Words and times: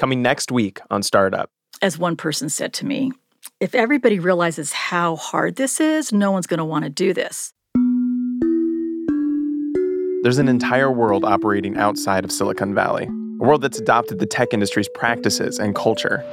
Coming 0.00 0.22
next 0.22 0.50
week 0.50 0.80
on 0.90 1.02
Startup. 1.02 1.50
As 1.82 1.98
one 1.98 2.16
person 2.16 2.48
said 2.48 2.72
to 2.72 2.86
me, 2.86 3.12
if 3.60 3.74
everybody 3.74 4.18
realizes 4.18 4.72
how 4.72 5.16
hard 5.16 5.56
this 5.56 5.78
is, 5.78 6.10
no 6.10 6.32
one's 6.32 6.46
going 6.46 6.56
to 6.56 6.64
want 6.64 6.84
to 6.84 6.90
do 6.90 7.12
this. 7.12 7.52
There's 10.22 10.38
an 10.38 10.48
entire 10.48 10.90
world 10.90 11.22
operating 11.22 11.76
outside 11.76 12.24
of 12.24 12.32
Silicon 12.32 12.74
Valley, 12.74 13.08
a 13.08 13.44
world 13.44 13.60
that's 13.60 13.78
adopted 13.78 14.20
the 14.20 14.24
tech 14.24 14.54
industry's 14.54 14.88
practices 14.94 15.58
and 15.58 15.74
culture. 15.74 16.24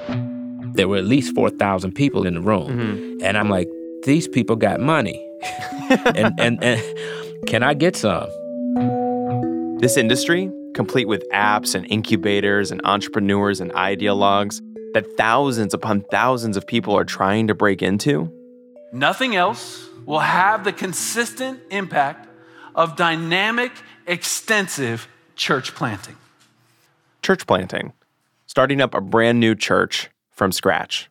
There 0.75 0.87
were 0.87 0.95
at 0.95 1.03
least 1.03 1.35
4,000 1.35 1.91
people 1.91 2.25
in 2.25 2.35
the 2.35 2.41
room. 2.41 2.69
Mm-hmm. 2.69 3.25
And 3.25 3.37
I'm 3.37 3.49
like, 3.49 3.67
these 4.03 4.29
people 4.29 4.55
got 4.55 4.79
money. 4.79 5.21
and, 5.89 6.39
and, 6.39 6.63
and 6.63 7.47
can 7.47 7.63
I 7.63 7.73
get 7.73 7.97
some? 7.97 8.29
This 9.81 9.97
industry, 9.97 10.49
complete 10.73 11.07
with 11.07 11.23
apps 11.33 11.75
and 11.75 11.85
incubators 11.91 12.71
and 12.71 12.81
entrepreneurs 12.83 13.59
and 13.61 13.71
ideologues 13.73 14.61
that 14.93 15.05
thousands 15.17 15.73
upon 15.73 16.01
thousands 16.11 16.57
of 16.57 16.65
people 16.65 16.95
are 16.97 17.03
trying 17.05 17.47
to 17.47 17.55
break 17.55 17.81
into, 17.81 18.31
Nothing 18.93 19.35
else 19.35 19.89
will 20.05 20.19
have 20.19 20.63
the 20.63 20.71
consistent 20.71 21.59
impact 21.71 22.29
of 22.73 22.95
dynamic, 22.95 23.71
extensive 24.05 25.07
church 25.35 25.75
planting. 25.75 26.15
church 27.21 27.45
planting, 27.45 27.91
starting 28.45 28.79
up 28.79 28.93
a 28.95 29.01
brand 29.01 29.39
new 29.41 29.55
church 29.55 30.09
from 30.31 30.53
scratch. 30.53 31.09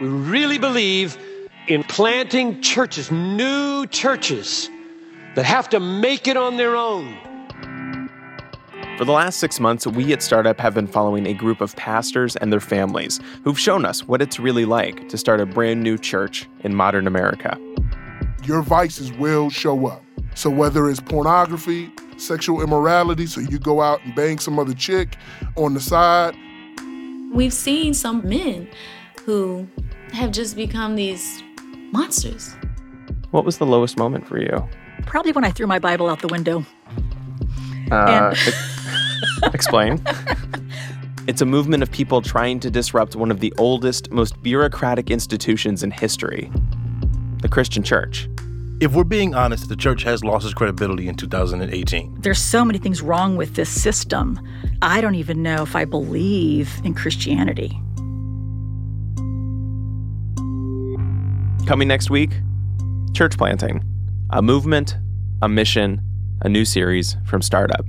We 0.00 0.08
really 0.08 0.58
believe 0.58 1.18
in 1.66 1.82
planting 1.84 2.62
churches, 2.62 3.10
new 3.10 3.86
churches 3.86 4.70
that 5.34 5.44
have 5.44 5.68
to 5.70 5.80
make 5.80 6.26
it 6.26 6.36
on 6.36 6.56
their 6.56 6.76
own. 6.76 7.16
For 8.96 9.04
the 9.04 9.12
last 9.12 9.38
six 9.38 9.60
months, 9.60 9.86
we 9.86 10.12
at 10.12 10.22
Startup 10.22 10.58
have 10.58 10.74
been 10.74 10.88
following 10.88 11.26
a 11.26 11.32
group 11.32 11.60
of 11.60 11.76
pastors 11.76 12.34
and 12.36 12.52
their 12.52 12.60
families 12.60 13.20
who've 13.44 13.58
shown 13.58 13.84
us 13.84 14.02
what 14.04 14.20
it's 14.20 14.40
really 14.40 14.64
like 14.64 15.08
to 15.08 15.16
start 15.16 15.40
a 15.40 15.46
brand 15.46 15.82
new 15.82 15.96
church 15.96 16.48
in 16.60 16.74
modern 16.74 17.06
America. 17.06 17.56
Your 18.44 18.62
vices 18.62 19.12
will 19.12 19.50
show 19.50 19.86
up. 19.86 20.02
So 20.34 20.50
whether 20.50 20.88
it's 20.90 21.00
pornography, 21.00 21.92
sexual 22.16 22.60
immorality, 22.60 23.26
so 23.26 23.40
you 23.40 23.58
go 23.58 23.80
out 23.80 24.04
and 24.04 24.14
bang 24.14 24.38
some 24.38 24.58
other 24.58 24.74
chick 24.74 25.16
on 25.56 25.74
the 25.74 25.80
side, 25.80 26.34
We've 27.32 27.52
seen 27.52 27.92
some 27.92 28.26
men 28.26 28.68
who 29.24 29.68
have 30.12 30.32
just 30.32 30.56
become 30.56 30.96
these 30.96 31.42
monsters. 31.92 32.56
What 33.30 33.44
was 33.44 33.58
the 33.58 33.66
lowest 33.66 33.98
moment 33.98 34.26
for 34.26 34.40
you? 34.40 34.66
Probably 35.02 35.32
when 35.32 35.44
I 35.44 35.50
threw 35.50 35.66
my 35.66 35.78
Bible 35.78 36.08
out 36.08 36.20
the 36.20 36.28
window. 36.28 36.64
Uh, 37.90 38.34
e- 38.34 38.52
explain. 39.52 40.02
It's 41.26 41.42
a 41.42 41.46
movement 41.46 41.82
of 41.82 41.90
people 41.90 42.22
trying 42.22 42.58
to 42.60 42.70
disrupt 42.70 43.14
one 43.14 43.30
of 43.30 43.40
the 43.40 43.52
oldest, 43.58 44.10
most 44.10 44.42
bureaucratic 44.42 45.10
institutions 45.10 45.82
in 45.82 45.90
history 45.90 46.50
the 47.40 47.48
Christian 47.48 47.84
church. 47.84 48.28
If 48.80 48.94
we're 48.94 49.04
being 49.04 49.34
honest, 49.34 49.68
the 49.68 49.76
church 49.76 50.02
has 50.02 50.24
lost 50.24 50.44
its 50.44 50.54
credibility 50.54 51.06
in 51.06 51.14
2018. 51.14 52.20
There's 52.20 52.40
so 52.40 52.64
many 52.64 52.78
things 52.78 53.02
wrong 53.02 53.36
with 53.36 53.54
this 53.54 53.68
system. 53.68 54.40
I 54.82 55.00
don't 55.00 55.14
even 55.14 55.42
know 55.42 55.62
if 55.62 55.76
I 55.76 55.84
believe 55.84 56.80
in 56.84 56.94
Christianity. 56.94 57.78
Coming 61.66 61.88
next 61.88 62.10
week, 62.10 62.30
church 63.14 63.36
planting, 63.36 63.82
a 64.30 64.42
movement, 64.42 64.96
a 65.42 65.48
mission, 65.48 66.00
a 66.42 66.48
new 66.48 66.64
series 66.64 67.16
from 67.26 67.42
Startup. 67.42 67.84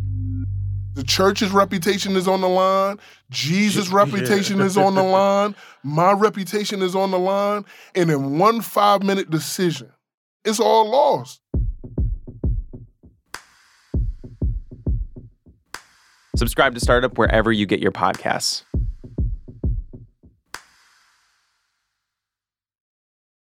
the 0.96 1.04
church's 1.04 1.52
reputation 1.52 2.16
is 2.16 2.28
on 2.28 2.42
the 2.42 2.50
line, 2.50 2.98
Jesus' 3.30 3.90
reputation 3.92 4.60
is 4.60 4.78
on 4.78 4.96
the 4.96 5.04
line, 5.04 5.56
my 5.84 6.12
reputation 6.12 6.82
is 6.82 6.96
on 6.96 7.12
the 7.12 7.20
line, 7.20 7.64
and 7.96 8.10
in 8.10 8.38
one 8.40 8.62
five 8.62 9.04
minute 9.04 9.30
decision, 9.30 9.92
it's 10.44 10.60
all 10.60 10.90
lost. 10.90 11.42
Subscribe 16.36 16.74
to 16.74 16.80
Startup 16.80 17.18
wherever 17.18 17.52
you 17.52 17.66
get 17.66 17.82
your 17.82 17.92
podcasts. 17.92 18.64